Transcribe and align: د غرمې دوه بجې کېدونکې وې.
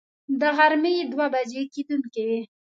د 0.39 0.41
غرمې 0.57 0.93
دوه 1.11 1.25
بجې 1.33 1.63
کېدونکې 1.73 2.21
وې. 2.27 2.41